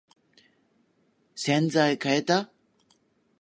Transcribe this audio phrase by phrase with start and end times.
[1.35, 2.51] 洗剤かえた？